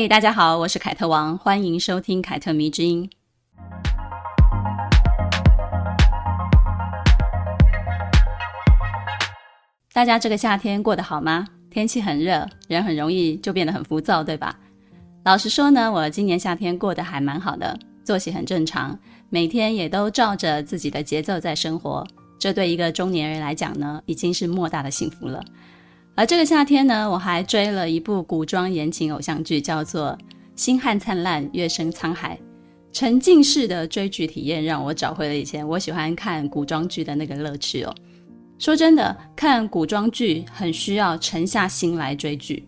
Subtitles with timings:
[0.00, 3.10] 嘿，大家好，我是凯特王，欢迎收听凯特迷之音。
[9.92, 11.48] 大家这个夏天过得好吗？
[11.68, 14.56] 天气很热，人很容易就变得很浮躁，对吧？
[15.24, 18.96] 老实说呢，我今年夏天过得还蛮好的，作息很正常，
[19.30, 22.06] 每天也都照着自己的节奏在生活。
[22.38, 25.42] 这对一个中年人来讲呢，已经是莫大的幸福了。
[26.18, 30.18] 而这个夏天呢，我还追了一部古装言情偶像剧，叫做
[30.56, 32.36] 《星汉灿烂，月升沧海》。
[32.92, 37.94] 沉浸式的追剧体验让我找回了以前我喜欢看古装剧的那个乐趣哦。
[38.58, 42.66] 说真的，看古装剧很需要沉下心来追剧，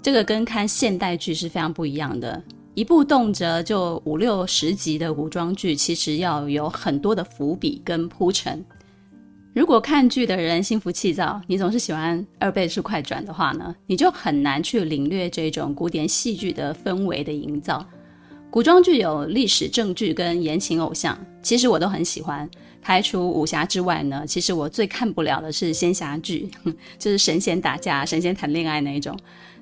[0.00, 2.42] 这个跟看现代剧是非常不一样的。
[2.72, 8.64] 一部动辄就五六十集的古装剧，其实要有很多的伏笔跟铺陈。
[9.58, 17.84] 如果看剧的人心浮气躁，你总是喜欢二倍速快转的话呢，你就很难去领略这种古典戏剧的氛围的营造。
[18.50, 22.48] 古装剧有历史正剧跟言情偶像，其实我都很喜欢。
[22.80, 26.48] 排除武侠之外呢，其实我最看不了的是仙侠剧，
[26.96, 29.18] 就是神仙打架、神仙谈恋爱那一种，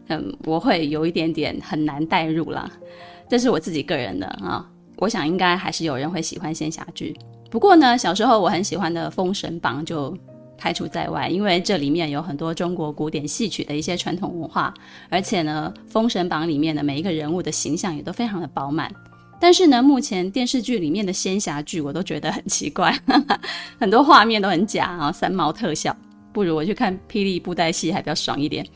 [0.08, 2.70] 嗯，我会有一点点很难带入啦。
[3.30, 7.16] 这是我自己个人的啊，我想应该还是有人会喜欢仙侠剧。
[7.56, 10.14] 不过呢，小时候我很喜欢的《封神榜》就
[10.58, 14.74] 排除在外，因为这里面有很多中国古典戏曲的一些传统文化，
[15.08, 18.94] 而且呢，《封神榜》里面的每一个人物的形象也都非常的饱满。
[19.40, 22.94] 但是呢，目前电视剧里面的仙侠剧我都觉得很奇怪，
[23.80, 25.96] 很多画面都很假啊，三毛特效，
[26.34, 28.66] 不如我去看霹雳布袋戏还比较爽一点。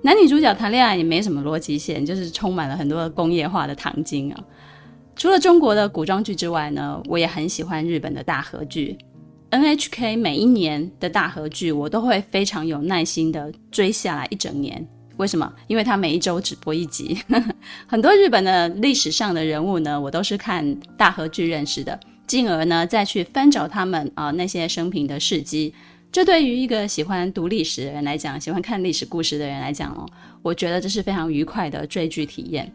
[0.00, 4.40] 男女主角谈恋爱也没什么逻辑线，就是充满了很多工业化的糖精啊。
[5.16, 8.96] 除了中国的古装剧之外呢，我也很喜欢日本的大和剧。
[9.50, 14.86] NHK 每一年的大和剧，我都会非常有耐心的追下来一整年。
[15.16, 15.50] 为什么？
[15.68, 17.16] 因为他每一周只播一集，
[17.88, 25.72] 很多日本的历史上的人物呢，我都是看大和剧认识的，进而呢再去翻找他们啊、那些生平的事迹。
[26.12, 30.06] 这对于一个喜欢读历史的人来讲，喜欢看历史故事的人来讲哦，
[30.42, 32.70] 我觉得这是非常愉快的追剧体验。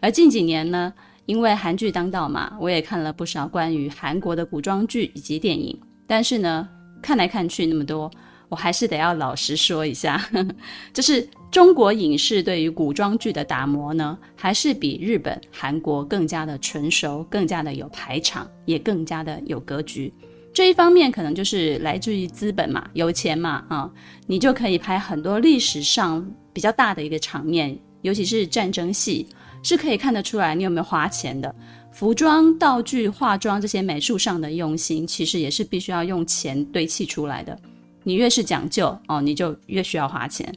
[0.00, 0.92] 而近几年呢，
[1.26, 6.68] 因为韩剧当道嘛，我也看了不少关于韩国的古装剧以及电影，但是呢，
[7.02, 8.10] 看来看去那么多。
[8.50, 10.22] 我还是得要老实说一下，
[10.92, 20.12] 就是中国影视对于古装剧的打磨呢，还是比日本、韩国更加的纯熟，更加的有排场，也更加的有格局。
[20.52, 23.90] 这一方面可能就是来自于资本嘛，有钱嘛，啊，
[24.28, 29.26] 你就可以拍很多历史上比较大的一个场面，尤其是战争戏，
[29.64, 31.52] 是可以看得出来你有没有花钱的。
[31.90, 37.58] 服装、道具、化妆这些美术上的用心，其实也是必须要用钱堆砌出来的。
[38.02, 40.52] 你越是讲究哦，你就越需要花钱。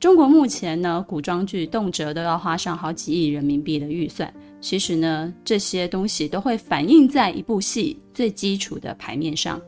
[0.00, 4.32] 中国目前呢，古装剧动辄都要花上好几亿人民币的预算。
[4.58, 9.60] 其实呢，这些东西都会反映在一部戏最基础的牌面上。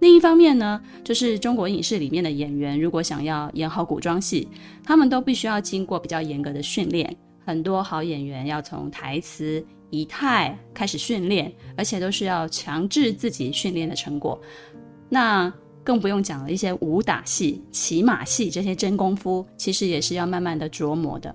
[0.00, 4.48] 另一方面呢，就是中国影视里面的演员，如果想要演好古装戏，
[4.82, 7.14] 他们都必须要经过比较严格的训练。
[7.46, 14.38] 很多好演员要从台词、仪态开始训练，而且都是要强制自己训练的成果。
[15.08, 15.50] 那
[15.84, 21.32] 更不用讲了，一些武打戏、骑马戏这些真功夫，其实也是要慢慢的琢磨的。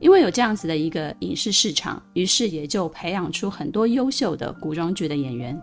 [0.00, 5.60] 因为有这样子的一个影视市场，于是也就培养出很多优秀的古装剧的演员。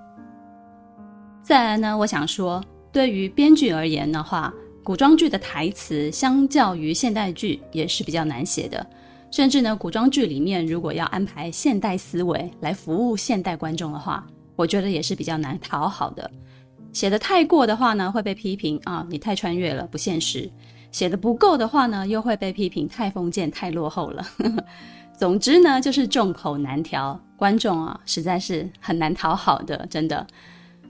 [1.42, 4.54] 再来呢，我想说，对于编剧而言的话，
[4.84, 8.86] 古装剧的台词相较于现代剧也是比较难写的。
[9.30, 14.26] 甚至呢，古装剧里面如果要安排现代思维来服务现代观众的话，
[14.56, 16.30] 我觉得也是比较难讨好的。
[16.94, 20.50] 写得太过的话呢，会被批评啊，你太穿越了，不现实；
[20.92, 24.26] 写得不够的话呢，又会被批评太封建、太落后了。
[25.20, 30.26] 总之呢，就是众口难调，观众啊，实在是很难讨好的，真的。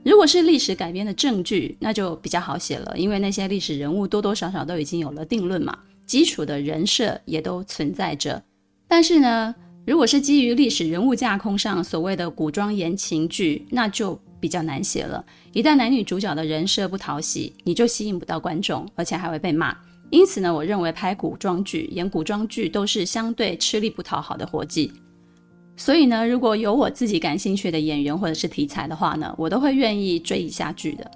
[0.05, 8.41] 如果是历史改编的正剧，那就比较好写了，因为那些历史人物多多少少都已经有了定论嘛，基础的人设也都存在着。
[8.87, 9.53] 但是呢，
[9.85, 15.23] 如果是基于历史人物架空上所谓的古装言情剧，那就比较难写了。
[15.53, 19.77] 一旦男女主角的人设不讨喜，你就吸引不到观众，而且还会被骂。
[20.09, 24.91] 因此呢，我认为拍古装剧、演古装剧都是相对吃力不讨好的活计。
[25.75, 31.11] 所以呢，如果有我自己感兴趣的演员或者是题材的话呢，我都会愿意追一下剧的。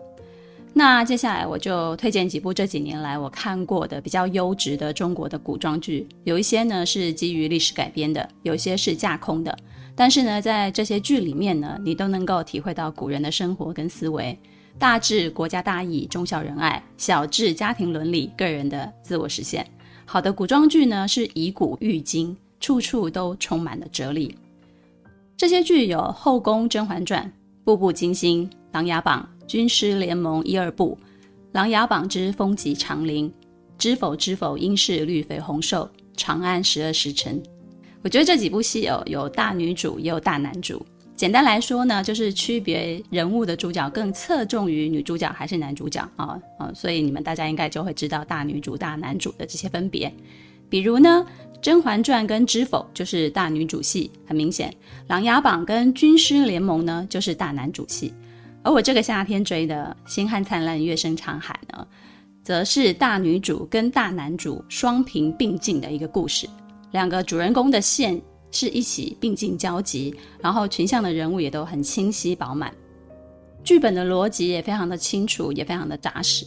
[0.73, 9.56] 那接下来我就推荐几部这几年来我看过的比较优质的中国的古装剧，有一些呢是基于历史改编的，有些是架空的。
[9.95, 14.39] 但是呢，在这些剧里面呢，你都能够体会到古人的生活跟思维，
[14.79, 19.67] 大至国家大义、忠孝仁爱，小至家庭伦理、个人的自我实现。
[20.06, 24.33] 好的古装剧呢，是以古喻今，处处都充满了哲理。
[25.35, 27.24] 这些剧有《后宫甄嬛传》、
[27.65, 29.27] 《步步惊心》、《琅琊榜》。
[29.51, 30.98] 军师联盟一二部，
[31.51, 33.30] 《琅琊榜之风急长林》，
[33.77, 37.44] 知否知否，应是绿肥红瘦，长安十二时辰。
[38.01, 40.86] 我觉得这几部戏哦，有大女主，也有大男主。
[41.18, 50.09] 简单来说呢，就是区别人物的主角更侧重于女主角还是男主角啊啊、所以你们大家应该就会知道大女主、大男主的这些分别。
[50.69, 51.25] 比如呢，
[51.59, 54.69] 《甄嬛传》跟《知否》就是大女主戏，很明显；
[55.07, 58.13] 《琅琊榜》跟《军师联盟》呢，就是大男主戏。
[58.63, 61.87] 而我这个夏天追的《星汉灿烂，月升长海》呢，
[62.43, 66.47] 则是大女主跟大男主双平并进的一个故事。
[66.91, 68.21] 两个主人公的线
[68.51, 72.71] 是一起并进交集，然后群像的人物也都很清晰饱满，
[73.63, 76.45] 剧本的逻辑也非常的清楚，也非常的扎实。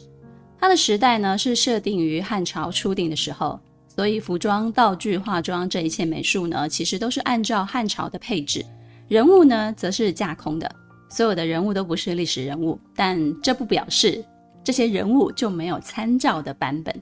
[0.60, 3.58] 它的时代呢是设定于汉朝初定的时候，
[3.88, 8.64] 所以服装、道具、化妆这一切美术呢，其实都是按照汉朝的配置，
[9.08, 10.70] 人物呢则是架空的。
[11.14, 14.24] 所有的人物都不是历史人物，但这不表示
[14.64, 16.92] 这些人物就没有参照的版本。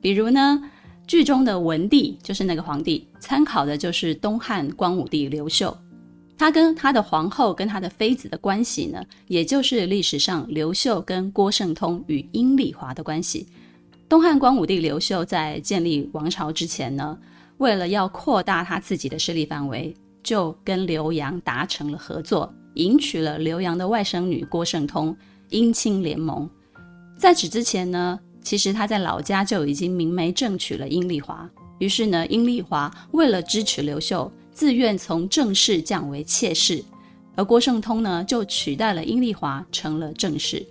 [0.00, 0.58] 比如呢，
[1.06, 5.76] 剧中的文帝就是那个皇帝，参考的就是东汉光武帝刘秀。
[6.38, 13.46] 他跟他的皇后跟他的妃子的关系呢，也就是历史上刘秀跟郭圣通与阴丽华的关系。
[14.08, 17.18] 东汉光武帝刘秀在建立王朝之前呢，
[17.58, 22.50] 为了要扩大他自己的势力范围，就跟刘阳达成了合作。
[22.78, 25.14] 迎娶了刘阳的外甥女郭圣通，
[25.50, 26.48] 姻亲联盟。
[27.18, 31.48] 在此之前呢，其实他在老家就已经明媒正娶了殷丽华。
[31.80, 36.82] 于是呢，殷丽华为了支持刘秀，自愿从正室降为妾室，
[37.34, 40.64] 而郭圣通呢，就取代了殷丽华，成了正室。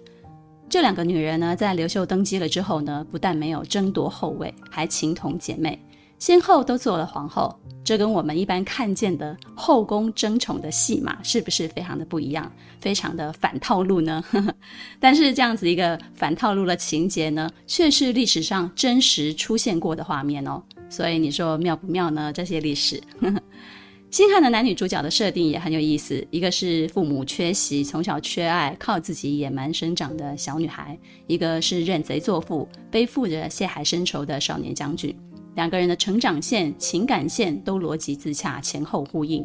[0.69, 5.77] 这两个女人呢，在刘秀登基了之后呢，不但没有争夺后位，还情同姐妹。
[6.19, 14.23] 先后都做了皇后，这跟我们一般看见的后宫争宠的戏码是不是非常的不一样，非常的反套路呢？
[14.99, 20.61] 但是这样子一个反套路的情节呢，却是历史上真实出现过的画面哦。
[20.89, 22.33] 所以你说妙不妙呢？
[22.33, 23.01] 这些历史，
[24.09, 30.97] 星汉的男女主角的设定也很有意思，一个是父母缺席，从小缺爱，靠自己野蛮生长的小女孩，
[31.27, 35.15] 一个是认贼作父，背负着血海深仇的少年将军。
[35.57, 39.43] 两个人的成长线、情感线都逻辑自洽、前后呼应。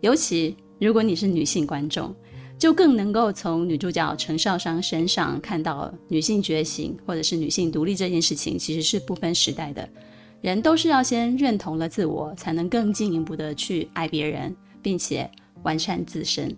[0.00, 2.12] 尤其如果你是女性观众，
[2.58, 9.88] 就更能够从女主角陈少商身上看到女性觉醒或者是女性独立这件事情，其实是不分时代的。
[10.40, 15.30] 人都是要先认同了自我，才能更进一步的去爱别人，并且
[15.62, 16.56] 完善自身。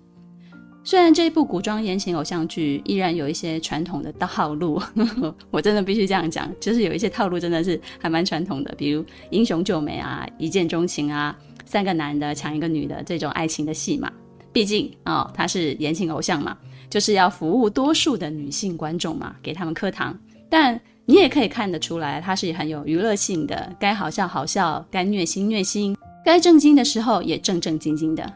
[0.82, 14.10] 虽然这一部古装言情偶像剧依然有一些传统的套路，呵呵，我真的必须这样讲，就是有一些套路真的是还蛮传统的，比如英雄救美啊、一见钟情啊、三个男的抢一个女的这种爱情的戏嘛。
[14.52, 16.56] 毕竟哦，他是言情偶像嘛，
[16.88, 20.18] 就是要服务多数的女性观众嘛，给他们磕糖。
[20.48, 28.32] 但你也可以看得出来，它是很有娱乐性的，该好笑好笑，该虐心虐心，该正经的时候也正正经经的。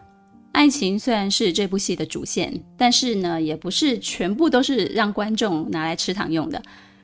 [0.55, 6.63] 爱情虽然是这部戏的主线，但是呢，也不是全部都是让观众拿来吃糖用的。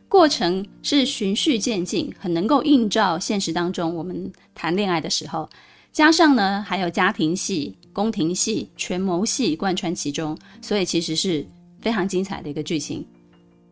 [0.09, 5.51] 过程是循序渐进，很能够映照现实当中我们谈恋爱的时候。
[5.91, 11.45] 加上呢，还有家庭戏、宫廷戏、权谋戏贯穿其中，所以其实是
[11.81, 13.05] 非常精彩的一个剧情。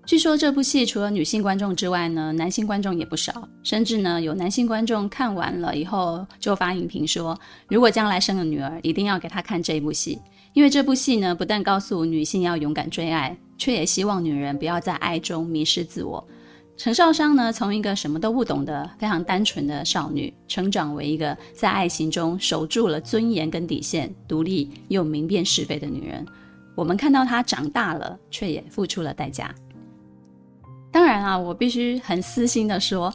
[0.08, 7.38] 据说这部戏除了女性观众之外呢，男性观众也不少，甚至呢有男性观众看完了以后就发影评说，
[7.68, 10.18] 如果将来生了女儿，一定要给她看这部戏，
[10.54, 16.26] 因为这部戏呢不但告诉女性要勇敢追爱，却也希望女人不要在爱中迷失自我。
[16.78, 26.24] 程少商呢从一个什么都不懂的非常单纯的少女，成长为一个在爱情中守住了尊严跟底线、独立又明辨是非的女人。
[26.74, 29.54] 我们看到她长大了，却也付出了代价。
[30.90, 33.12] 当然啊，我必须很私心的说，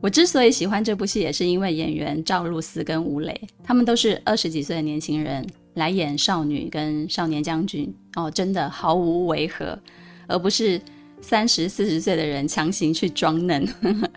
[0.00, 9.78] 我之所以喜欢这部戏，也是因为演员赵露思跟吴磊，他们都是二十几岁的年轻人来演少女跟少年将军哦，真的毫无违和，
[10.26, 10.80] 而不是
[11.20, 13.66] 三十四十岁的人强行去装嫩。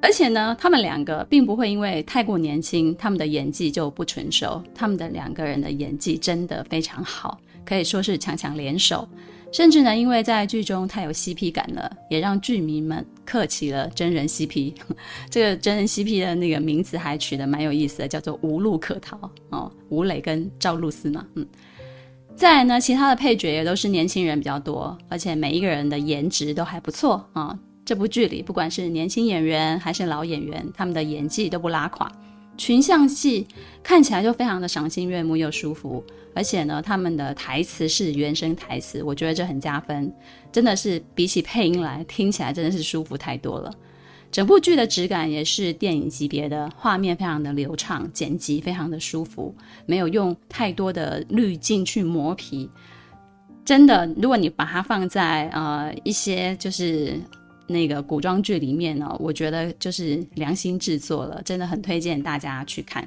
[0.00, 9.08] 而且呢，他们两个并不会因为太过年轻，他们的演技就不成熟，他们的两个人的演技真的非常好，可以说是强强联手。
[9.50, 14.74] 甚至呢，因为在剧中太有 CP 感了，也让剧迷们嗑起了真人 CP。
[15.30, 19.18] 这个真人 CP 的那个名字还取得蛮有意思的，叫做无路可逃
[19.50, 21.46] 哦，吴磊跟赵露思嘛，嗯。
[22.36, 32.08] 再来呢，其他的配角也都是年轻人比较多，而且每一个人的颜值都还不错啊、这部剧里，不管是年轻演员还是老演员，他们的演技都不拉垮。
[32.58, 33.46] 群像戏
[33.82, 40.12] 看起来就非常的赏心悦目又舒服，而且呢，他们的台词是原声台词，我觉得这很加分，
[40.52, 43.72] 真的是比起配音来听起来真的是舒服太多了。
[44.30, 49.54] 整部剧的质感也是电影级别的，画面非常的流畅，剪辑非常的舒服，
[49.86, 52.68] 没有用太多的滤镜去磨皮。
[53.64, 57.18] 真的，如果你把它放在呃一些就是
[57.68, 63.06] 那个古装剧里面呢，我觉得就是良心制作了，真的很推荐大家去看。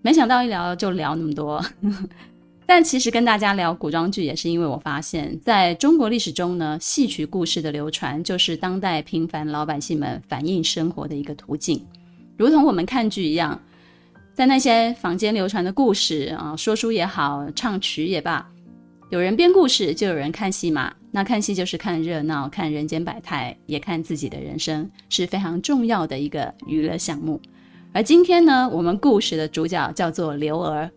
[0.00, 1.62] 没想到一聊就聊那么多。
[2.68, 11.84] 但其实跟大家聊古装剧，也是因为我发现，在中国历史中呢，戏曲故事的流传就是当代平凡老百姓们反映生活的一个途径，
[12.36, 13.60] 如同我们看剧一样，
[14.34, 18.44] 在那些坊间流传的故事啊，说书也好，唱曲也罢，
[19.10, 20.92] 有人编故事，就有人看戏嘛。
[21.16, 27.40] 那看戏就是看热闹，看人间百态，也看自己的人生，是非常重要的一个娱乐项目。
[27.94, 30.90] 而今天呢，我们故事的主角叫做刘娥。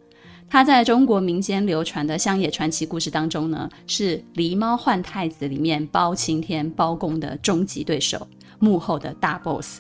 [0.50, 8.28] 他在中国民间流传的乡野传奇故事当中呢，是《狸猫换太子》里面包青天、包公的终极对手，
[8.60, 9.80] 幕后的大 boss，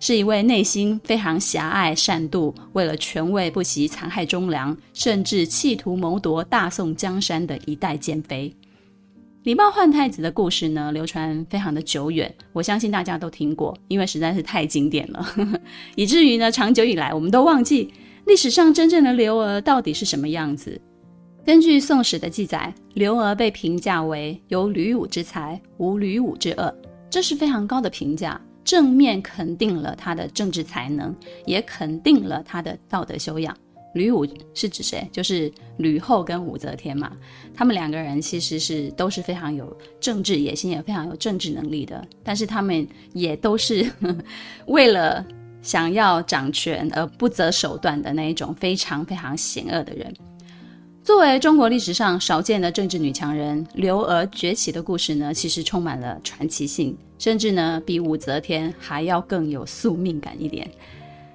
[0.00, 8.48] 是一位内心非常狭隘、善妒，为了权位不惜残害忠良，甚至企图谋夺大宋江山的一代奸妃。
[9.44, 15.22] 《狸猫换太子》的故事呢，流传非常的久远，我相信大家都听过，因为实在是太经典了，
[15.96, 17.92] 以至于呢，长久以来我们都忘记。
[18.24, 20.80] 历史上真正的刘娥到底是什么样子？
[21.44, 26.74] 根据《宋史》的记载，刘娥被评价为有吕武之才，无吕武之恶，
[27.10, 33.54] 这是非常高的评价，正面肯定了他的政治才能，也肯定了他的道德修养。
[33.94, 35.08] 吕武是指谁？
[35.10, 37.16] 就是吕后跟武则天嘛。
[37.54, 44.16] 他们两个人其实是都是非常有政治野心，也非常有政治能力的，但是他们也都是呵 呵
[44.66, 45.24] 为了。
[45.64, 50.14] 想要掌权而不择手段的那一种非常非常险恶的人。
[51.02, 60.70] 作为中国历史上少见的政治女强人，刘娥崛起的故事呢，其实充满了传奇性，甚至呢比武则天还要更有宿命感一点。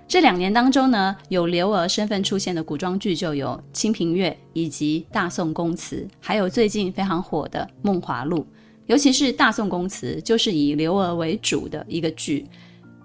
[0.09, 8.39] 这两年当中呢，有刘娥身份出现的古装剧就有《清平乐》以及《大宋宫词》，还有最近非常火的《梦华录》，
[8.87, 12.47] 尤其是《大宋宫词》，就是以刘娥为主的一个剧。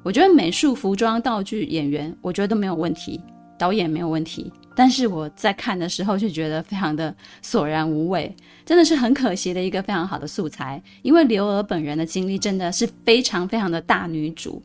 [0.02, 3.20] 我觉得美术、服装、道具、演员，我觉得都没有问题，
[3.58, 4.50] 导演没有问题。
[4.75, 8.34] 但是我在看的时候就觉得非常的索然无味，
[8.64, 10.82] 真的是很可惜的一个非常好的素材。
[11.02, 14.62] 因为刘娥本人的经历真的是非常非常的大女主。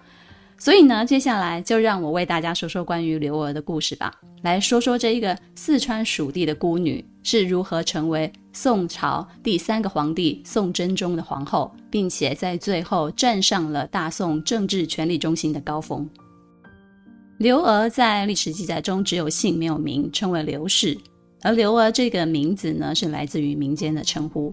[0.60, 4.13] 所以呢，接下来就让我为大家说说关于刘娥的故事吧。
[4.42, 16.08] 来说说这一个四川蜀地的孤女是如何成为宋朝第三个皇帝宋真宗的皇后，并且在最后站上了大宋政治权力中心的高峰。
[17.38, 20.98] 刘娥在历史记载中只有姓没有名，称为刘氏。
[21.42, 24.51] 而刘娥这个名字呢，是来自于民间的称呼。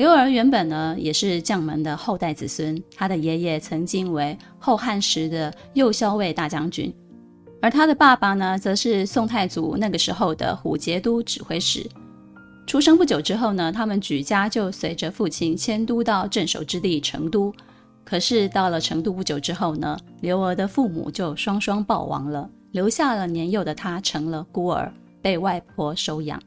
[0.00, 6.90] 刘娥原本呢也是将门的后代子孙，他的爷爷曾经为后汉时的右骁卫大将军，
[7.60, 11.86] 而他的爸爸呢则是宋太祖那个时候的虎节都指挥使。
[12.66, 17.52] 出生不久之后呢，他们举家就随着父亲迁都到镇守之地成都。
[18.02, 24.90] 可是到了成都不久之后呢，刘娥的父母就双双暴亡了，留下了年幼的她成了孤儿，
[25.20, 26.42] 被外婆收养。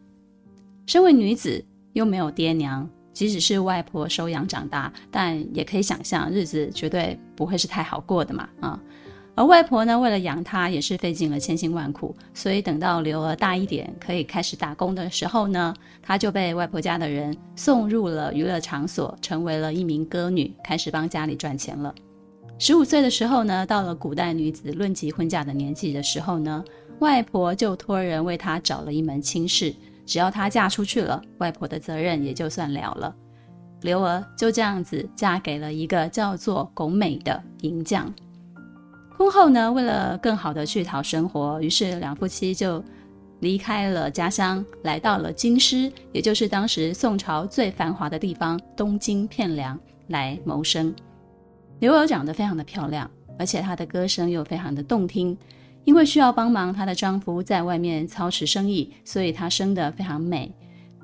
[0.88, 2.89] 身为女子，又没有爹娘。
[3.13, 8.79] 即使是外婆收养长大，但也可以想象日子绝对不会是太好过的嘛啊！
[9.36, 21.93] 而外婆呢，为了养她也是费尽了千辛万苦，所以等到刘娥大一点可以开始打工的时候呢，她就被外婆家的人送入了娱乐场所，成为了一名歌女，开始帮家里赚钱了。
[22.60, 26.63] 十五岁的时候呢，到了古代女子论及婚嫁的年纪的时候呢，
[27.00, 29.74] 外婆就托人为她找了一门亲事。
[30.05, 33.15] 只要她嫁出去了，外婆的责任也就算了了。
[33.81, 38.13] 刘娥就这样子嫁给了一个叫做龚美的银匠。
[39.17, 42.83] 婚后呢，为了更好的去讨生活，于是两夫妻就
[43.41, 50.93] 离开了家乡，来到了京师，也就是当时宋朝最繁华的地方东京汴梁来谋生。
[51.79, 55.38] 刘娥长得非常的漂亮，而且她的歌声又非常的动听。
[55.85, 60.51] 因为需要帮忙她的丈夫在外面操持生意，所以她生得非常美。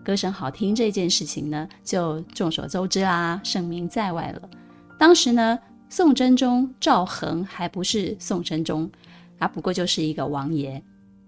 [0.03, 4.49] 歌声好听这件事情呢，就众所周知啦，声名在外了。
[4.97, 5.59] 当时呢，
[5.89, 8.89] 宋真宗赵恒还不是宋真宗，
[9.37, 10.81] 他不过就是一个王爷，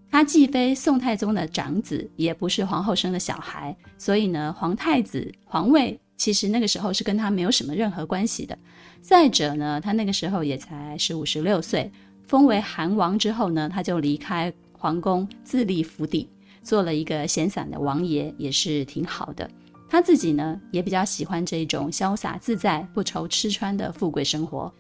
[0.10, 8.58] 他既非宋太宗的长子，也不是皇后生的小孩，所以呢，皇太子皇位其实那个时候是跟他没有什么任何关系的。
[9.02, 11.92] 再者呢，他那个时候也才十五十六岁，
[12.32, 16.30] 封为韩王之后呢，他就离开皇宫，自立府邸。
[16.64, 19.50] 做了一个闲散的王爷，也是挺好的。
[19.90, 24.72] 他自己呢，也比较喜欢这种潇洒自在、不愁吃穿的富贵生活。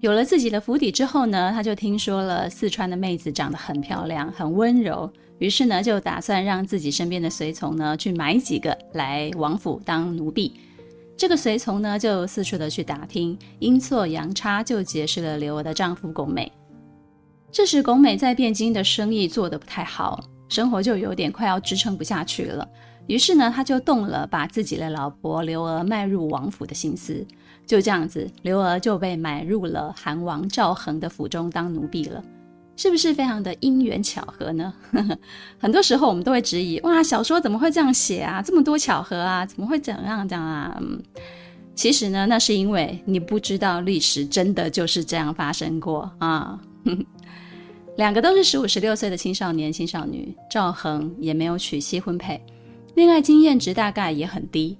[0.00, 10.50] 有了自己的府邸之后呢，他就听说了四川的妹子长得很漂亮、很温柔，于是呢，就打算让自己身边的随从呢去买几个来王府当奴婢。
[11.18, 16.50] 这个随从呢，就四处的去打听，阴错阳差就结识了刘娥的丈夫龚美。
[17.50, 20.22] 这时，龚美在汴京的生意做得不太好。
[20.48, 22.66] 生活就有点快要支撑不下去了，
[23.06, 27.26] 于是呢，他就动了把自己的老婆刘娥卖入王府的心思。
[27.66, 32.24] 就这样子，刘娥就被买入了韩王赵恒的府中当奴婢了，
[32.76, 34.72] 是不是非常的因缘巧合呢？
[35.60, 38.40] 很多时候我们都会质疑：哇，小说怎么会这样写啊？
[38.40, 39.44] 这么多巧合啊？
[39.44, 40.74] 怎么会怎样这样啊？
[40.80, 40.98] 嗯，
[41.74, 46.58] 其实呢，那是因为你不知道历史真的就是这样发生过啊。
[47.98, 52.40] 两个都是十五、十六岁的青少年、青少女，赵恒也没有娶妻婚配，
[52.94, 54.78] 恋爱经验值大概也很低。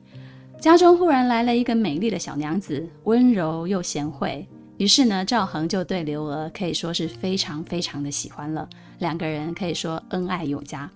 [0.60, 4.46] 家中忽然来了一个美丽的小娘子，温柔又贤惠，
[4.76, 8.68] 于是呢，赵恒就对刘娥可以说是非常非常的喜欢了。
[9.00, 10.88] 两个人可以说恩爱有加。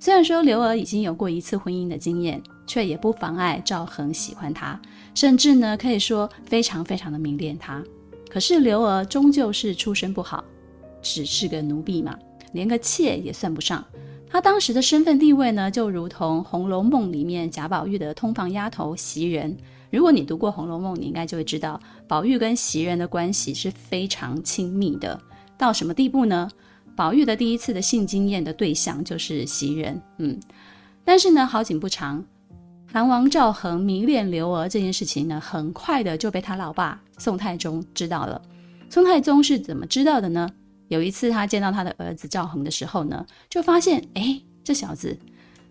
[0.00, 4.80] 虽然说刘娥已经有过一次婚姻的经验，却也不妨碍赵恒喜欢她，
[5.14, 7.84] 甚至呢，可以说非常非常的迷恋她。
[8.30, 10.42] 可是刘娥终究是出身不好。
[11.14, 12.18] 只是个奴婢嘛，
[12.52, 13.84] 连个妾也算不上。
[14.28, 19.56] 她当时的身份地位呢，就如同《红楼梦》里面贾宝玉的通房丫头袭人。
[19.90, 25.18] 如果你读过《红楼梦》，你应该就会知道，宝玉跟袭人的关系是非常亲密的。
[25.56, 26.50] 到什么地步呢？
[26.96, 30.02] 宝玉的第一次的性经验的对象就是袭人。
[30.18, 30.38] 嗯，
[31.04, 32.22] 但是呢，好景不长，
[32.92, 38.42] 韩王赵恒迷恋刘娥这件事情呢，很快的就被他老爸宋太宗知道了。
[38.90, 40.48] 宋太宗是怎么知道的呢？
[40.88, 45.18] 有一次，他见到他的儿子赵恒的时候呢，就发现，哎，这小子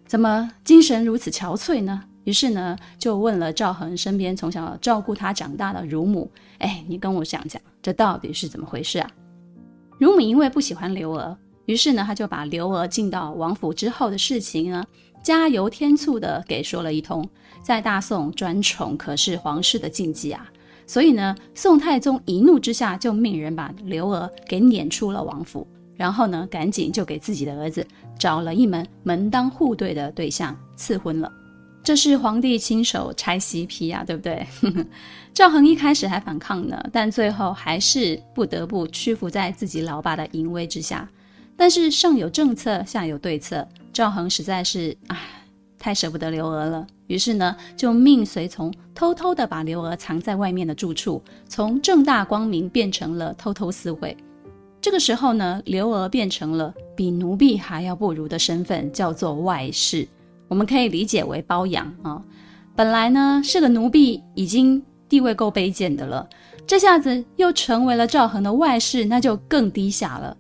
[0.06, 2.04] 怎么精神如此憔悴呢？
[2.26, 9.10] 于是呢，就问了赵恒身边从小照顾他长大的乳母，哎，你跟我讲讲，这到底是怎么回事啊？
[10.00, 14.84] 乳母因为不喜欢刘娥，于是呢，他就把刘娥进到王府之后的事情呢，
[15.24, 17.28] 加油添醋的给说了一通。
[17.62, 20.46] 在大宋专宠可是皇室的禁忌啊。
[20.88, 27.86] 所以呢，宋太宗一怒之下就命人把刘娥给撵出了王府，然后呢，赶紧就给自己的儿子
[28.18, 31.32] 找了一门门当户对的对象赐婚了。
[31.84, 34.46] 这是皇帝亲手拆 CP 啊，对不对？
[35.34, 41.08] 赵恒一开始还反抗呢，但最后还是不得不屈服在自己老爸的淫威之下。
[41.58, 45.18] 但是上有政策，下有对策，赵恒实在是唉，
[45.86, 46.88] 太舍不得刘娥了。
[47.06, 54.18] 于是呢，就命随从偷偷的把刘娥藏在外面的住处，从正大光明变成了偷偷私会。
[54.82, 60.08] 这个时候呢，刘娥变成了比奴婢还要不如的身份，叫做外室。
[60.48, 62.20] 我们可以理解为包养啊。
[62.76, 66.28] 本来呢是个奴婢，已经地位够卑贱的了，
[66.66, 70.36] 这下子又成为了赵恒的外室，那就更低下了。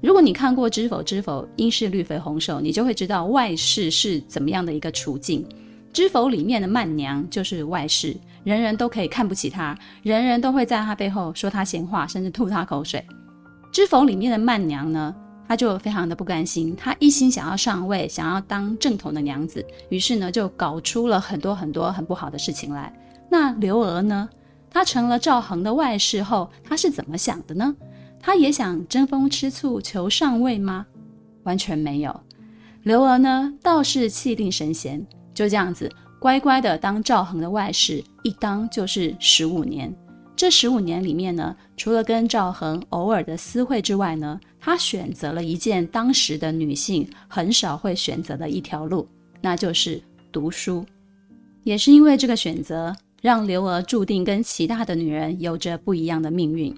[0.00, 5.44] 如果你看过《知否知否，应是绿肥红瘦》，你就会知道外室是怎么样的一个处境。
[5.92, 13.04] 知否里面的曼娘就是外室，人人都可以看不起她，人人都会在她背后说她闲话，甚至吐她口水。
[13.72, 15.12] 知否里面的曼娘呢，
[15.48, 22.92] 她就非常的不甘心，她一心想要上位，想要当正统的娘子，于是呢就搞出了很多很多很不好的事情来。
[23.28, 24.28] 那刘娥呢，
[24.70, 27.74] 她成了赵恒的外室后，她是怎么想的呢？
[28.20, 30.86] 她也想争风吃醋求上位吗？
[31.44, 32.20] 完全没有。
[32.82, 35.04] 刘娥呢，倒是气定神闲。
[35.34, 39.94] 就这样子乖乖的当赵恒的外室，一当就是十五年。
[40.34, 49.06] 这十五年里面呢，除了跟赵恒偶尔的私会之外呢，他选择了一件当时的女性很少会选择的一条路，
[49.40, 50.02] 那就是
[50.32, 50.84] 读书。
[51.62, 56.74] 也是因为这个选择，让刘娥注定跟其他的女人有着不一样的命运。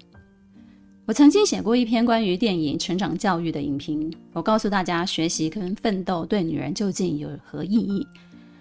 [1.10, 8.06] 我曾经写过一篇关于电影成长教育的影评，我告诉大家，学习跟奋斗对女人究竟有何意义？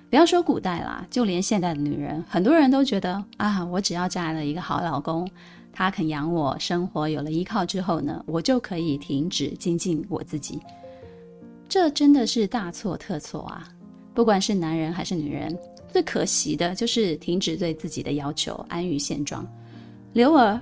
[0.09, 5.29] 不要说古代啦，就连现代的女人，很多人都觉得啊，我只要嫁了一个好老公，
[5.71, 10.59] 他肯养我，生活有了依靠之后呢，我就可以停止精进我自己。
[11.67, 13.69] 这真的是大错特错啊！
[14.15, 15.55] 不管是男人还是女人，
[15.88, 19.47] 最可惜的就是停止对自己的要求，安于现状。
[20.13, 20.59] 刘儿，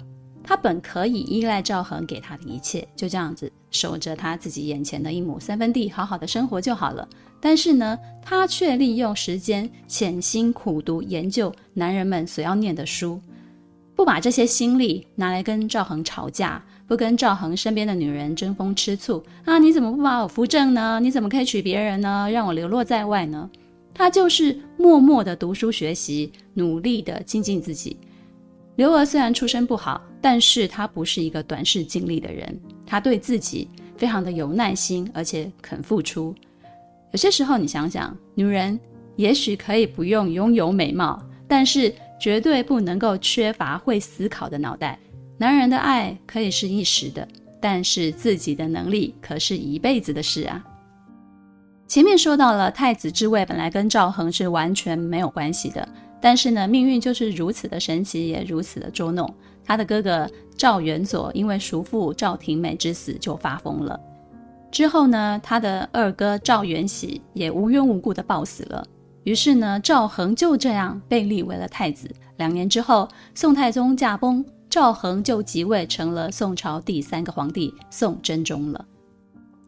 [0.48, 7.06] 他本可以依赖赵恒给他的一切，就这样子守着他自己眼前的一亩三分地，好好的生活就好了。
[7.42, 13.20] 但是呢，他却利用时间潜心苦读研究男人们所要念的书，
[13.94, 16.64] 不把这些心力拿来跟赵恒吵架。
[16.88, 19.58] 不跟赵恒身边的女人争风吃醋啊！
[19.58, 21.02] 你怎么不把我扶正呢？
[21.02, 22.30] 你怎么可以娶别人呢？
[22.32, 23.50] 让我流落在外呢？
[23.94, 27.98] 他就是默默的读书学习，努力的精进自己。
[28.78, 32.58] 刘娥虽然出身不好，但是她不是一个短视尽力的人。
[32.86, 36.34] 她对自己非常的有耐心，而且肯付出。
[37.12, 38.80] 有些时候，你想想，女人
[39.16, 45.00] 也许可以不用拥有美貌，但是绝对不能够缺乏会思考的脑袋。
[45.40, 47.28] 男人的爱可以是一时的，
[47.60, 50.64] 但是自己的能力可是一辈子的事啊。
[51.88, 55.88] 前面说到了太子之位本来跟赵恒是完全没有关系的，
[56.20, 59.32] 但是呢，命运就是如此的神奇，也如此的捉弄。
[59.64, 64.00] 他的哥哥赵元佐因为叔父赵廷美之死就发疯了，
[64.72, 68.86] 之后呢，他的二哥赵元喜也无缘无故的暴死了。
[69.24, 72.10] 于是呢，赵恒就这样被立为了太子。
[72.38, 74.44] 两年之后，宋太宗驾崩。
[74.70, 78.86] 赵恒就即位，成了宋朝第三个皇帝宋真宗了。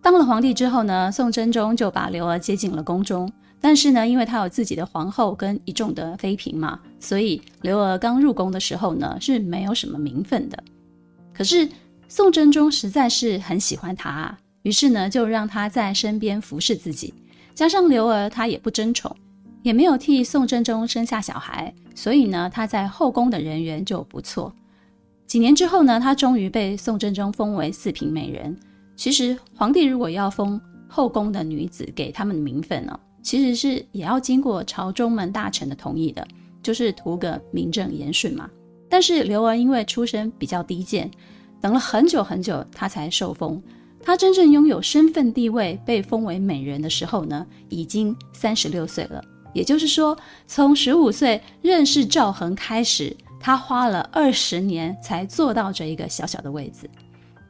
[0.01, 3.31] 当了皇帝之后呢，宋真宗就把刘娥接进了宫中。
[3.61, 10.63] 但是呢，因为他有自己的皇后跟一众的妃嫔嘛，所以刘娥刚入宫的时候呢，是没有什么名分的。
[11.33, 11.67] 可是
[12.07, 17.13] 宋真宗实在是很喜欢她啊，于是呢，就让她在身边服侍自己。
[17.53, 19.13] 加上刘娥她也不争宠，
[19.61, 24.53] 也没有替宋真宗生下小孩，所以呢，她在后宫的人缘就不错。
[25.27, 28.57] 几年之后呢，她终于被宋真宗封为四品美人。
[28.95, 36.27] 其实皇帝如果要封后宫的女子给他们名分呢，其实是也要经过朝中门大臣的同意的，
[36.61, 38.49] 就是图个名正言顺嘛。
[38.89, 41.09] 但是刘娥因为出身比较低贱，
[41.61, 43.61] 等了很久很久，她才受封。
[44.01, 49.23] 她真正拥有身份地位，被封为美人的时候呢，已经三十六岁了。
[49.53, 53.15] 也就是说，从十五岁认识赵恒开始。
[53.41, 56.89] 他花了二十年才做到这一个小小的位子，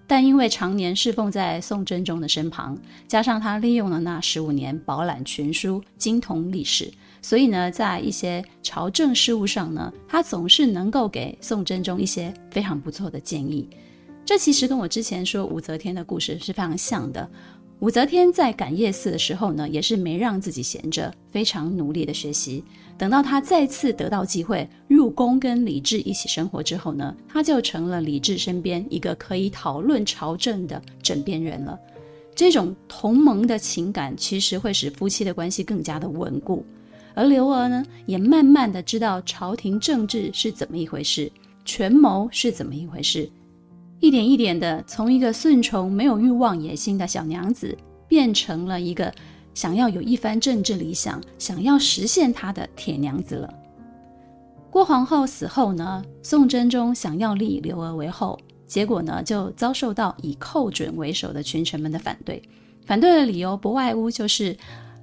[0.10, 2.76] 但因为常年侍奉在宋真宗的身旁，
[3.08, 6.92] 加上他利用了那十五年饱览群书、精通历史，
[7.22, 13.70] 所以呢，在一些朝政事务上呢，他总是能够给宋真宗一些非常不错的建议。
[14.26, 17.30] 这其实跟我之前说武则天的故事是非常像的。
[17.80, 22.62] 武则天在感业寺的时候呢，也是没让自己闲着，非常努力的学习。
[22.98, 31.80] 等到她再次得到机会入宫跟李治一起生活之后呢，她就成了李治身边一个可以讨论朝政的枕边人了。
[32.36, 36.66] 这种同盟的情感其实会使夫妻的关系更加的稳固。
[37.14, 41.32] 而刘娥呢，也慢慢的知道朝廷政治是怎么一回事，
[41.64, 43.30] 权谋是怎么一回事。
[44.02, 49.14] 一点一点的，从一个顺从、没有欲望、野心的小娘子，变成了一个
[49.54, 53.54] 想要有一番政治理想、想要实现她的铁娘子了。
[54.72, 62.42] 郭皇后死后呢，宋真宗想要立刘娥为后，结果呢，就遭受到以寇准为首的群臣们的反对。
[62.86, 64.56] 反对的理由不外乎就是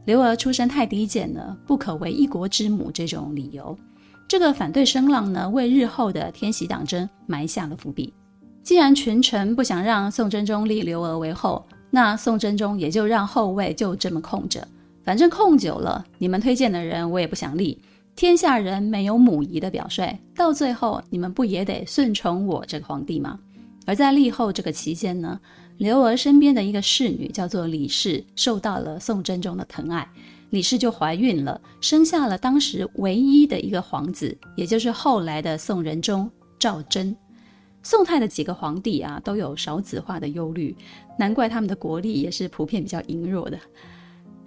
[0.06, 3.78] 刘娥出身太低贱了，不可为一国之母这种理由。
[4.26, 8.14] 这个反对声浪呢，为日后的天禧党争埋下了伏笔。
[8.66, 14.66] 既然群臣不想让宋真宗立刘娥为后，那宋真宗也就让后位就这么空着。
[15.04, 17.80] 反正空久了，你们推荐的人我也不想立。
[18.16, 23.38] 天下人没有母仪的表率，到最后你们不也得顺从我这个皇帝吗？
[23.86, 25.38] 而在立后这个期间呢，
[25.76, 30.04] 刘娥身边的一个侍女叫做李氏，受到了宋真宗的疼爱，
[30.50, 37.16] 李氏就怀孕了，生下了当时唯一的一个皇子，也就是后来的宋仁宗赵祯。
[37.86, 40.76] 宋太的几个皇帝啊，都有少子化的忧虑，
[41.16, 43.56] 难怪他们的国力也是普遍比较羸弱的。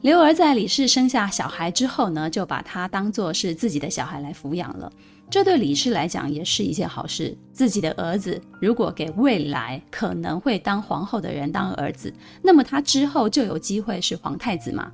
[0.01, 4.91] 刘娥在李氏生下小孩之后呢，就把他当做是自己的小孩来抚养了。
[5.29, 7.33] 这对李氏来讲也是一件好事。
[7.53, 14.91] 自己的儿子如果给未来可能会当皇后的人当儿子，那么他之后就有机会是皇太子嘛。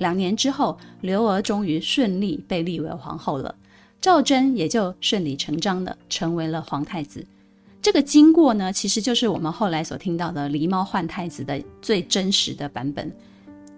[0.00, 3.54] 两年之后，刘娥终于顺利被立为皇后了，
[4.02, 7.26] 赵祯也就顺理成章的成为了皇太子。
[7.86, 13.14] 这个经过呢，其实就是我们后来所听到的狸猫换太子的最真实的版本。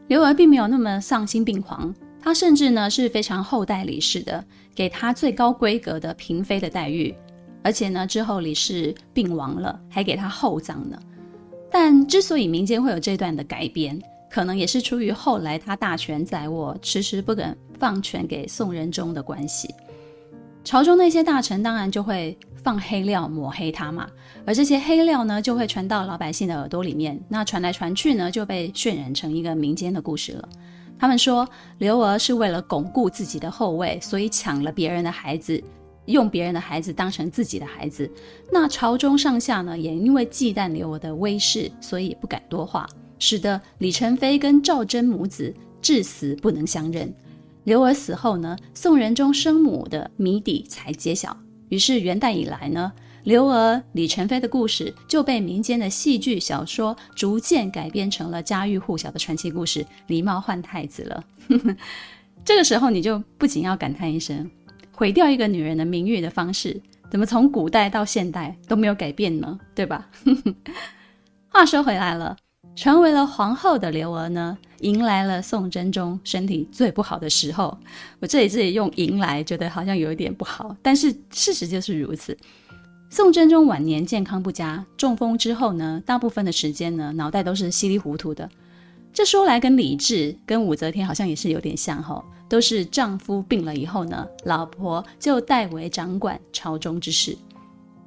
[0.06, 4.42] 刘娥并没有那么丧心病狂，她甚至呢是非常厚待李氏的，
[4.74, 7.14] 给她最高规格的嫔妃的待遇，
[7.62, 10.98] 而且呢之后李氏病亡了，还给她厚葬呢。
[11.70, 19.68] 但之所以民间会有这段的改编，可能也是出于后来他大权在握，迟迟不肯放权给宋仁宗的关系。
[20.64, 24.08] 朝中那些大臣当然就会放黑料抹黑他嘛，
[24.44, 30.48] 而这些黑料呢，就会传到老百姓的耳朵里面，那传来传去呢，就被渲染成一个民间的故事了。
[30.98, 35.62] 他们说刘娥是为了巩固自己的后位，所以抢了别人的孩子，
[36.06, 38.10] 用别人的孩子当成自己的孩子。
[38.52, 42.88] 那朝中上下呢，也因为忌惮刘娥的威势，所以不敢多话，
[43.20, 47.14] 使得李宸妃跟赵祯母子至死不能相认。
[47.62, 51.36] 刘娥死后呢，宋仁宗生母的谜底才揭晓。
[51.68, 52.92] 于是元代以来呢，
[53.24, 61.24] 刘娥、李宸妃的故事就被民间的戏剧、小说逐渐改编成了家喻户晓的传奇故事——狸猫换太子了。
[62.44, 64.50] 这个时候，你就不仅要感叹一声：
[64.92, 69.58] 毁掉一个女人的名誉的方式，怎么从古代到现代都没有改变呢？
[69.74, 70.08] 对吧？
[71.48, 72.36] 话说回来了。
[72.76, 77.76] 成为了皇后的刘娥呢，迎来了宋真宗身体最不好的时候。
[78.20, 82.36] 我这里这里用“迎来”，觉得好像有一点不好，但是事实就是如此。
[83.10, 88.48] 宋真宗晚年健康不佳，中风之后呢，大部分的时间呢，脑袋都是稀里糊涂的。
[89.12, 97.36] 这说来跟李治、跟武则天好像也是有点像吼，都是丈夫病了以后呢，老婆就代为掌管朝中之事。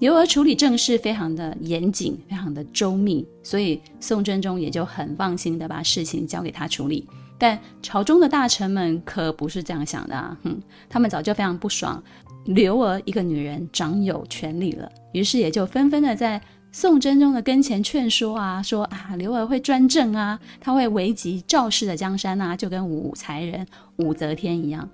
[0.02, 7.08] 刘娥处理政事非常的严谨，非常的周密，所以宋真宗也就很放心的把事情交给他处理。
[7.38, 10.60] 但朝中的大臣们可不是这样想的啊，哼，
[10.90, 12.04] 他们早就非常不爽
[12.46, 24.90] 刘娥一个女人掌有权力了，于是也就纷纷的在宋真宗的跟前劝说啊，说啊，刘娥会专政啊，她会危及赵氏的江山啊，就跟武才人武则天一样。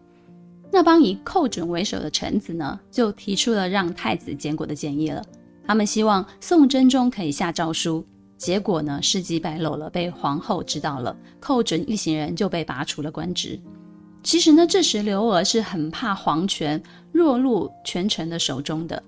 [0.71, 5.23] 那帮以寇准为首的臣子呢，就提出了让太子监国的建议了。
[5.65, 8.05] 他们希望宋真宗可以下诏书，
[8.37, 13.59] 结果呢，事迹败露了，被皇后知道了，寇准一行人就被拔除了官职。
[14.23, 16.81] 其实呢，这时刘娥是很怕皇权
[17.13, 19.01] 落入权臣的手中的，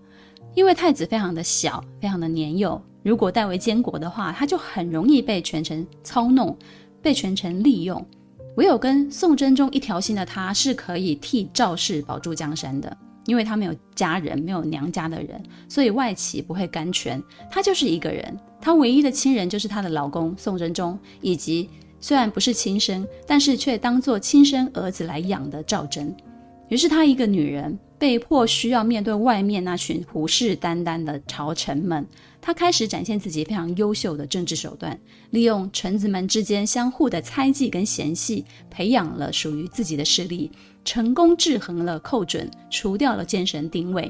[0.55, 6.57] 因为太子非常的小，非常的年幼，如果代为监国的话，他就很容易被权臣操弄，
[7.01, 8.05] 被权臣利用。
[8.59, 17.23] 唯有跟宋真宗一条心的他，是可以替赵氏保住江山的，因为他没有家人，没有娘家的人，所以外戚不会干权。
[17.49, 21.69] 他就是一个人，他唯一的亲人就是他的老公宋真宗，以及
[22.01, 26.13] 虽然不是亲生，但是却当做亲生儿子来养的赵祯。
[26.67, 32.07] 于是她一个女人被迫需要面对外面那群虎视眈眈的朝臣们。
[32.41, 34.97] 他开始展现自己非常优秀的政治手段，
[35.31, 40.49] 利用臣子们之间相互的猜忌跟嫌隙，培养了属于自己的势力，
[40.85, 44.09] 成功制衡了寇准，除掉了奸神丁谓，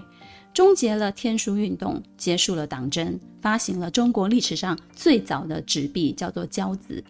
[0.54, 7.04] 终结了天书运动，结束了党争，发行了中国历史上最早的纸币，叫做交子，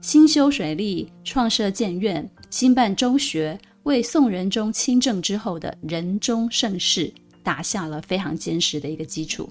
[0.00, 9.48] 兴修水利，创设建院，兴办州学，为宋仁宗亲政之后的仁宗盛世打下了非常坚实的一个基础。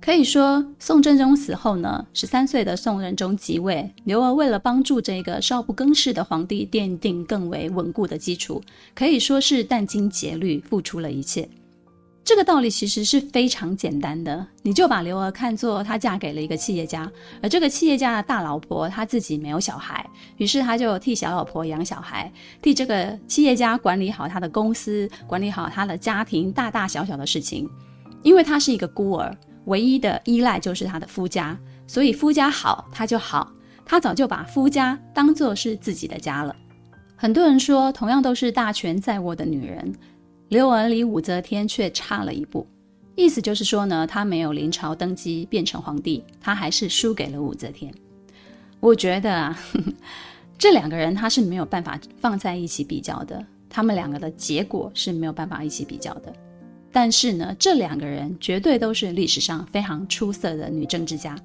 [0.00, 8.60] 可以说，宋真宗死后呢，十三岁的宋仁宗即位，刘娥为了帮助这个少不更事的皇帝奠定更为稳固的基础，
[8.94, 11.48] 可以说是殚精竭虑，付出了一切。
[12.24, 17.10] 这个道理其实是非常简单的，你就把刘娥看作她嫁给了一个企业家，
[17.42, 20.08] 而这个企业家的大老婆她自己没有小孩，
[20.38, 22.32] 于是她就替小老婆养小孩，
[22.62, 27.68] 替这个企业家管理好他的公司，管理好他的家庭大大小小的事情，
[28.22, 29.36] 因为他是一个孤儿。
[29.66, 33.50] 唯一的依赖就是他的夫家，所以夫家好，他就好。
[33.86, 36.54] 他早就把夫家当作是自己的家了。
[37.16, 39.94] 很多人说，同样都是大权在握的女人，
[40.54, 42.64] 刘娥离武则天却差了一步。
[43.16, 47.92] 意思就是说呢，她没有临朝登基变成皇帝，她还是输给了武则天。
[48.78, 49.92] 我觉得啊，呵呵，
[50.56, 56.32] 这两个人他是没有办法放在一起比较的，他们两个的结果是没有办法一起比较的。
[56.92, 61.36] 但是呢，这两个人绝对都是历史上非常出色的女政治家，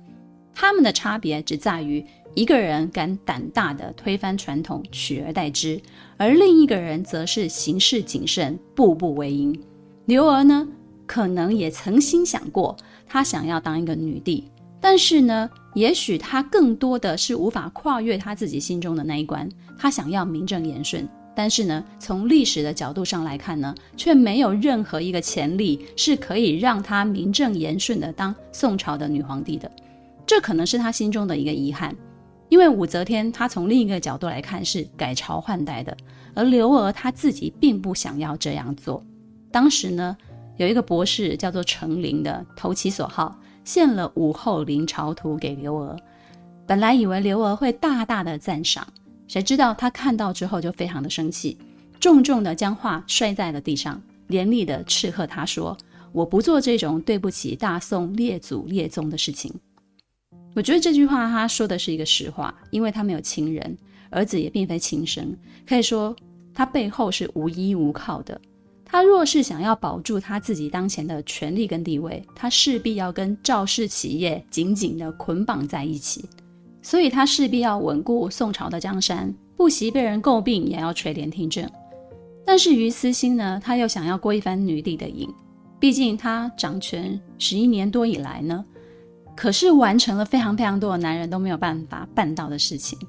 [0.53, 2.05] 她们的差别只在于
[2.39, 5.77] 一个人敢胆大的推翻传统，取而代之，
[6.15, 9.61] 而另一个人则是行事谨慎，步步为营。
[10.05, 10.65] 刘娥呢，
[11.05, 14.45] 可能也曾经想过，她想要当一个女帝，
[14.79, 21.05] 但是呢，也许她更多的是无法跨越她自己心中的那一关，她想要名正言顺。
[21.35, 29.69] 但是呢，从历史的角度上来看呢，却没有任何一个潜力是可以让她名正言顺的当宋朝的女皇帝的。
[30.25, 31.93] 这可能是她心中的一个遗憾，
[32.49, 35.95] 因为武则天她从另一个角度来看是改朝换代的，
[36.33, 39.03] 而刘娥她自己并不想要这样做。
[39.51, 40.17] 当时呢，
[40.57, 45.95] 有一个博士叫做程琳的投其所好，献了武后临朝图给刘娥。
[46.67, 48.87] 本来以为刘娥会大大的赞赏，
[49.27, 51.57] 谁知道她看到之后就非常的生气，
[51.99, 55.77] 重重的将画摔在了地上，严厉的斥喝他说
[56.11, 59.53] ：“我不做这种对不起大宋列祖列宗的事情。”
[60.55, 63.77] 我觉得这句话他说的是一个实话，因为他没有亲人，
[64.09, 65.35] 儿子也并非亲生，
[65.67, 66.15] 可以说
[66.53, 68.39] 他背后是无依无靠的。
[68.83, 76.25] 他若是想要保住他自己当前的权力跟地位，他势必要跟赵氏企业紧紧的捆绑在一起，
[76.81, 81.69] 所以他势必要稳固宋朝的江山，不惜被人诟病，也要垂帘听政。
[82.43, 85.29] 但是于私心呢，他又想要过一番女帝的瘾，
[85.79, 88.65] 毕竟他掌权十一年多以来呢，
[89.39, 92.99] 可是完成了非常非常多的男人都没有办法办到的事情。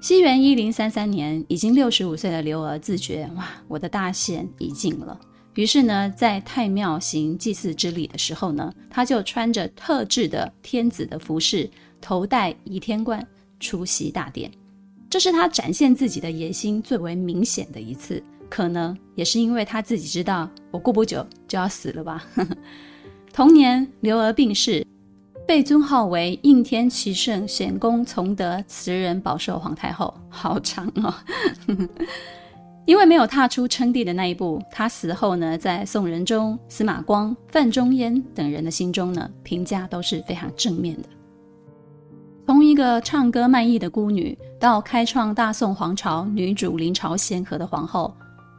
[0.00, 5.16] 西元一零三三年，已经六十五岁的刘娥自觉，哇，我的大限已尽了。
[5.54, 11.70] 于是呢，在太庙行祭祀之礼的时候呢，他就穿着特制的天子的服饰，
[12.00, 13.24] 头戴仪天冠，
[13.60, 14.50] 出席大典。
[15.08, 18.20] 这是他展现自己的野心最为明显的一次。
[18.50, 22.26] 可能也是因为他自己知道，我过不久就要死了吧。
[23.32, 24.84] 同年，刘娥病逝。
[25.46, 31.12] 被尊号为应天齐圣显恭崇德慈仁保寿皇太后，好长哦。
[32.84, 41.08] 因为没有踏出称帝的那一步，她死后呢，在宋仁宗、司马光、范仲淹等人的心中呢，评价都是非常正面的。
[42.46, 48.12] 从一个唱歌卖艺的孤女，到开创大宋皇朝女主临朝显赫的皇后，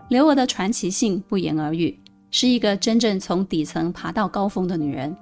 [0.10, 2.00] 刘娥的传奇性不言而喻，
[2.32, 5.14] 是一个真正从底层爬到高峰的女人。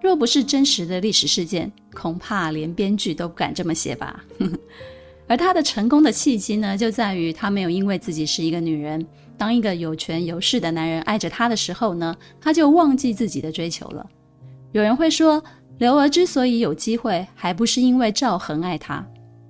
[0.00, 4.24] 若不是真实的历史事件，恐怕连编剧都不敢这么写吧。
[5.26, 9.04] 而她的成功的契机呢，就在于她没有因为自己是一个女人，
[9.36, 14.06] 当一个有权有势的男人爱着她的时候呢，她就忘记自己的追求了。
[14.72, 15.42] 有人会说，
[15.78, 19.06] 刘娥之所以有机会，还不是因为赵恒爱她。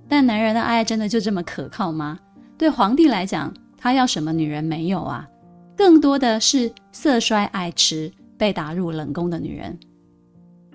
[0.08, 2.18] 但男人的爱真的就这么可靠吗？
[2.56, 5.28] 对皇帝来讲，他要什么女人没有啊？
[5.76, 9.78] 更多的是色衰爱弛、被打入冷宫的女人。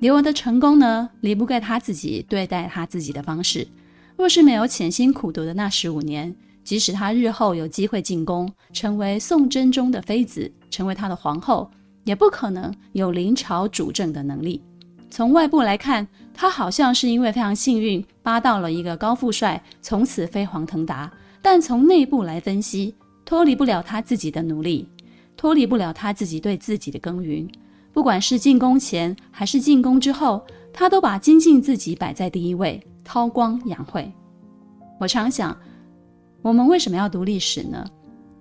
[0.04, 3.66] 刘娥的成功呢，离不开她自己对待她自己的方式。
[4.18, 11.72] 若是没有潜心苦读的那十五年，即使她日后有机会进宫，成为宋真宗的妃子，成为他的皇后，
[12.04, 14.62] 也不可能有临朝主政的能力。
[15.10, 21.10] 从外部来看，她好像是因为非常幸运，扒到了一个高富帅，从此飞黄腾达。
[21.42, 24.86] 但从内部来分析，脱离不了她自己的努力，
[25.38, 27.48] 脱离不了她自己对自己的耕耘。
[27.93, 34.12] 不管是进宫前还是进宫之后，他都把精进自己摆在第一位，韬光养晦。
[34.99, 35.56] 我常想，
[36.41, 37.86] 我们为什么要读历史呢？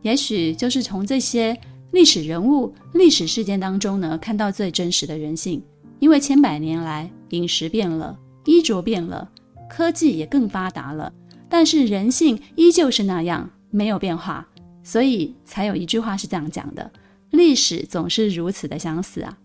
[0.00, 1.56] 也许就是从这些
[1.92, 5.62] 历史人物、历史事件当中呢，看到最真实的人性。
[6.00, 9.30] 因为千百年来，饮食变了，衣着变了，
[9.68, 11.12] 科技也更发达了，
[11.48, 14.48] 但是人性依旧是那样，没有变化。
[14.82, 16.90] 所以才有一句话是这样讲的：
[17.30, 19.38] 历史总是如此的相似啊。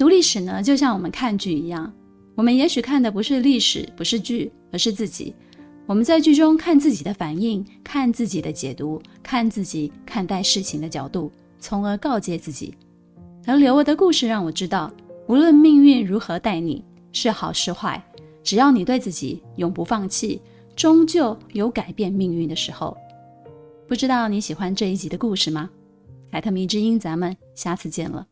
[0.00, 1.92] 读历史呢，就像我们看剧一样，
[2.34, 5.34] 我们也许看的不是历史，不是剧，而是自己。
[5.84, 12.74] 我们在剧中看自己的反应，看自己的解读，看自己看待事情的角度，从而告诫自己。
[13.44, 14.90] 而刘娥的故事让我知道，
[15.28, 16.82] 无论命运如何待你，
[17.12, 18.02] 是好是坏，
[18.42, 20.40] 只要你对自己永不放弃，
[20.74, 22.96] 终究有改变命运的时候。
[23.86, 25.68] 不知道你喜欢这一集的故事吗？
[26.32, 28.26] 凯特迷之音，咱们下次见了。